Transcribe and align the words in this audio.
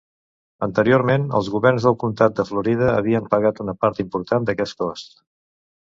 Anteriorment, 0.67 1.27
els 1.41 1.51
governs 1.57 1.85
del 1.89 1.99
comtat 2.05 2.37
de 2.41 2.47
Florida 2.49 2.91
havien 2.97 3.31
pagat 3.37 3.65
una 3.69 3.79
part 3.85 4.05
important 4.09 4.51
d'aquest 4.53 4.83
cost. 4.85 5.19